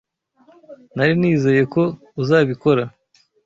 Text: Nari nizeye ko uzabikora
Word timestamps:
Nari 0.95 1.13
nizeye 1.19 1.63
ko 1.73 1.83
uzabikora 2.21 2.83